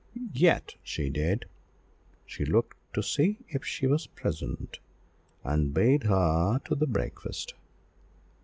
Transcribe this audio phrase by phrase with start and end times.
[0.33, 1.45] Yet she did;
[2.25, 4.79] she looked to see if she were present,
[5.43, 7.53] and she bade her to the breakfast.